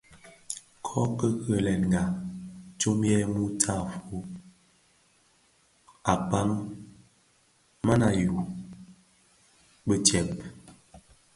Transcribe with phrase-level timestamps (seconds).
[0.85, 2.03] Kōki kilènga
[2.79, 4.25] tsom yè mutafog
[6.05, 6.49] kpag
[7.85, 8.45] manyu a
[10.01, 10.29] bhëg.